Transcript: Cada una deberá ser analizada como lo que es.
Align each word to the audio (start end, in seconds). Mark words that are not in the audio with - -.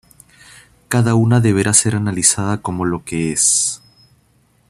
Cada 0.87 1.13
una 1.13 1.41
deberá 1.41 1.73
ser 1.75 1.93
analizada 1.95 2.59
como 2.59 2.85
lo 2.85 3.03
que 3.05 3.31
es. 3.33 3.83